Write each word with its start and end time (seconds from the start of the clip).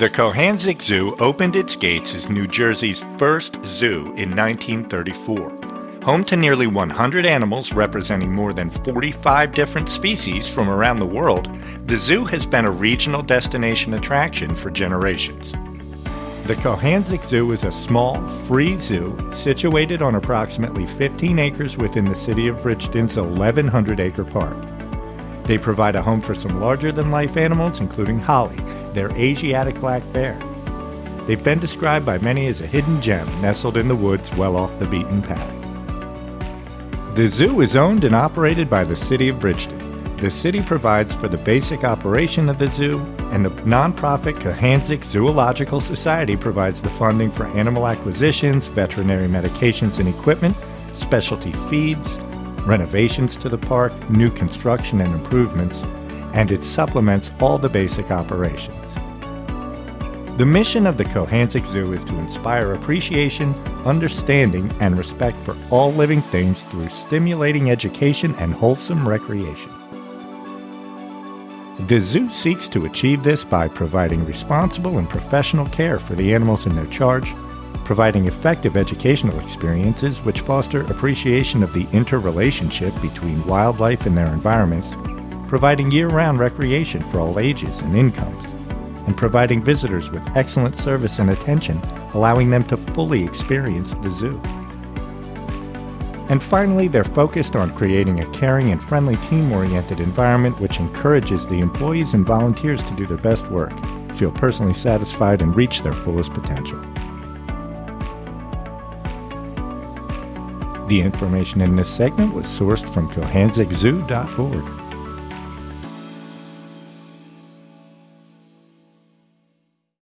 The 0.00 0.08
Cohanzick 0.08 0.80
Zoo 0.80 1.14
opened 1.20 1.56
its 1.56 1.76
gates 1.76 2.14
as 2.14 2.30
New 2.30 2.46
Jersey's 2.46 3.04
first 3.18 3.58
zoo 3.66 4.14
in 4.16 4.34
1934. 4.34 5.50
Home 6.04 6.24
to 6.24 6.36
nearly 6.36 6.66
100 6.66 7.26
animals 7.26 7.74
representing 7.74 8.32
more 8.32 8.54
than 8.54 8.70
45 8.70 9.52
different 9.52 9.90
species 9.90 10.48
from 10.48 10.70
around 10.70 11.00
the 11.00 11.04
world, 11.04 11.54
the 11.86 11.98
zoo 11.98 12.24
has 12.24 12.46
been 12.46 12.64
a 12.64 12.70
regional 12.70 13.20
destination 13.20 13.92
attraction 13.92 14.54
for 14.54 14.70
generations. 14.70 15.52
The 16.46 16.56
Cohanzick 16.56 17.22
Zoo 17.22 17.52
is 17.52 17.64
a 17.64 17.70
small, 17.70 18.26
free 18.46 18.78
zoo 18.78 19.18
situated 19.34 20.00
on 20.00 20.14
approximately 20.14 20.86
15 20.86 21.38
acres 21.38 21.76
within 21.76 22.06
the 22.06 22.14
city 22.14 22.48
of 22.48 22.62
Bridgeton's 22.62 23.18
1,100 23.18 24.00
acre 24.00 24.24
park. 24.24 24.56
They 25.44 25.58
provide 25.58 25.94
a 25.94 26.02
home 26.02 26.22
for 26.22 26.34
some 26.34 26.58
larger 26.58 26.90
than 26.90 27.10
life 27.10 27.36
animals, 27.36 27.80
including 27.80 28.18
Holly, 28.18 28.56
their 28.94 29.10
Asiatic 29.12 29.74
black 29.80 30.02
bear. 30.12 30.38
They've 31.26 31.42
been 31.42 31.60
described 31.60 32.04
by 32.04 32.18
many 32.18 32.46
as 32.48 32.60
a 32.60 32.66
hidden 32.66 33.00
gem 33.00 33.26
nestled 33.40 33.76
in 33.76 33.88
the 33.88 33.96
woods 33.96 34.34
well 34.34 34.56
off 34.56 34.78
the 34.78 34.86
beaten 34.86 35.22
path. 35.22 35.56
The 37.14 37.28
zoo 37.28 37.60
is 37.60 37.76
owned 37.76 38.04
and 38.04 38.14
operated 38.14 38.70
by 38.70 38.84
the 38.84 38.96
City 38.96 39.28
of 39.28 39.40
Bridgeton. 39.40 40.16
The 40.16 40.30
city 40.30 40.60
provides 40.60 41.14
for 41.14 41.28
the 41.28 41.38
basic 41.38 41.82
operation 41.82 42.48
of 42.48 42.58
the 42.58 42.70
zoo, 42.70 42.98
and 43.32 43.44
the 43.44 43.50
nonprofit 43.62 44.40
Cohanzick 44.40 45.02
Zoological 45.02 45.80
Society 45.80 46.36
provides 46.36 46.82
the 46.82 46.90
funding 46.90 47.30
for 47.30 47.46
animal 47.46 47.86
acquisitions, 47.86 48.66
veterinary 48.66 49.28
medications 49.28 49.98
and 49.98 50.08
equipment, 50.08 50.56
specialty 50.94 51.52
feeds, 51.70 52.18
renovations 52.66 53.36
to 53.38 53.48
the 53.48 53.58
park, 53.58 53.92
new 54.10 54.30
construction 54.30 55.00
and 55.00 55.14
improvements, 55.14 55.84
and 56.32 56.50
it 56.50 56.64
supplements 56.64 57.30
all 57.40 57.58
the 57.58 57.68
basic 57.68 58.10
operations. 58.10 58.94
The 60.38 60.46
mission 60.46 60.86
of 60.86 60.96
the 60.96 61.04
Cohanzick 61.04 61.66
Zoo 61.66 61.92
is 61.92 62.04
to 62.06 62.18
inspire 62.18 62.72
appreciation, 62.72 63.52
understanding, 63.84 64.72
and 64.80 64.96
respect 64.96 65.36
for 65.36 65.54
all 65.70 65.92
living 65.92 66.22
things 66.22 66.64
through 66.64 66.88
stimulating 66.88 67.70
education 67.70 68.34
and 68.36 68.54
wholesome 68.54 69.06
recreation. 69.06 69.70
The 71.86 72.00
zoo 72.00 72.28
seeks 72.28 72.68
to 72.70 72.86
achieve 72.86 73.22
this 73.22 73.44
by 73.44 73.68
providing 73.68 74.24
responsible 74.24 74.98
and 74.98 75.08
professional 75.08 75.66
care 75.66 75.98
for 75.98 76.14
the 76.14 76.34
animals 76.34 76.64
in 76.64 76.74
their 76.74 76.86
charge, 76.86 77.34
providing 77.84 78.26
effective 78.26 78.76
educational 78.76 79.38
experiences 79.40 80.20
which 80.20 80.40
foster 80.40 80.82
appreciation 80.82 81.62
of 81.62 81.72
the 81.72 81.86
interrelationship 81.92 82.94
between 83.02 83.46
wildlife 83.46 84.06
and 84.06 84.16
their 84.16 84.28
environments, 84.28 84.94
providing 85.50 85.90
year 85.90 86.06
round 86.06 86.38
recreation 86.38 87.02
for 87.10 87.18
all 87.18 87.40
ages 87.40 87.80
and 87.80 87.96
incomes, 87.96 88.44
and 89.08 89.16
providing 89.16 89.60
visitors 89.60 90.08
with 90.08 90.22
excellent 90.36 90.76
service 90.76 91.18
and 91.18 91.28
attention, 91.28 91.76
allowing 92.14 92.50
them 92.50 92.62
to 92.62 92.76
fully 92.76 93.24
experience 93.24 93.94
the 93.94 94.08
zoo. 94.10 94.40
And 96.28 96.40
finally, 96.40 96.86
they're 96.86 97.02
focused 97.02 97.56
on 97.56 97.74
creating 97.74 98.20
a 98.20 98.30
caring 98.30 98.70
and 98.70 98.80
friendly 98.80 99.16
team 99.28 99.50
oriented 99.50 99.98
environment 99.98 100.60
which 100.60 100.78
encourages 100.78 101.48
the 101.48 101.58
employees 101.58 102.14
and 102.14 102.24
volunteers 102.24 102.84
to 102.84 102.94
do 102.94 103.04
their 103.04 103.16
best 103.16 103.48
work, 103.48 103.72
feel 104.14 104.30
personally 104.30 104.72
satisfied, 104.72 105.42
and 105.42 105.56
reach 105.56 105.82
their 105.82 105.92
fullest 105.92 106.32
potential. 106.32 106.80
The 110.86 111.00
information 111.00 111.60
in 111.60 111.74
this 111.74 111.92
segment 111.92 112.34
was 112.34 112.46
sourced 112.46 112.88
from 112.94 113.10
cohanzickzoo.org. 113.10 114.89